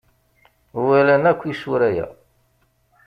[0.85, 2.07] Walan akk isura-a.